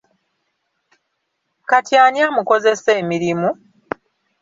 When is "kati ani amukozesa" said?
1.69-2.89